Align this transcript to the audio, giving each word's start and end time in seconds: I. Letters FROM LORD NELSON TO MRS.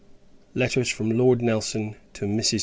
I. 0.55 0.59
Letters 0.61 0.89
FROM 0.89 1.11
LORD 1.11 1.43
NELSON 1.43 1.93
TO 2.13 2.25
MRS. 2.25 2.59